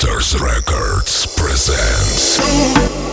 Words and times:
Masters 0.00 0.40
Records 0.40 1.26
presents. 1.34 3.07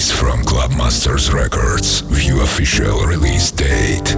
release 0.00 0.18
from 0.18 0.42
Club 0.44 0.70
Masters 0.70 1.30
Records. 1.30 2.00
View 2.00 2.40
official 2.40 3.04
release 3.04 3.50
date. 3.50 4.16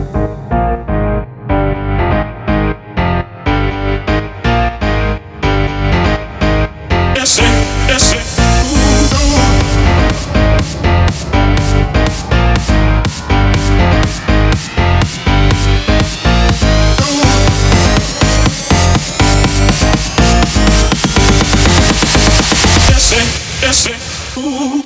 Ooh. 24.38 24.81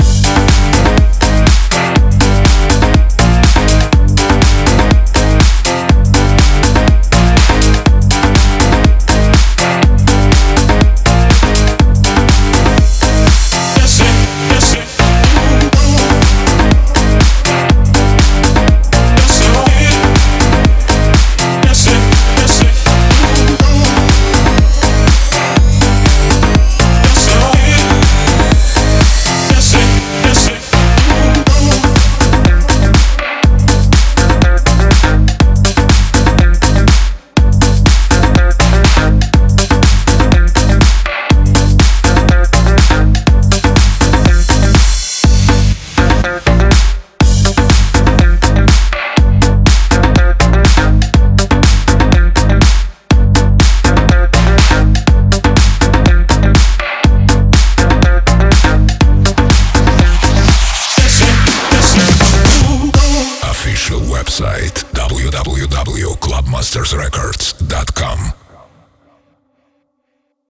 www.clubmastersrecords.com 65.77 68.46